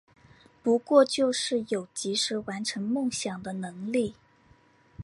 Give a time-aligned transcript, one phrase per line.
[0.63, 4.15] 不过就是有及时完成梦想的能力